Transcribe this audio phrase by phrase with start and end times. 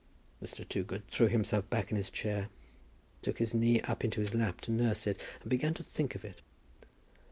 [0.41, 0.67] Mr.
[0.67, 2.49] Toogood threw himself back in his chair,
[3.21, 6.25] took his knee up into his lap to nurse it, and began to think of
[6.25, 6.41] it.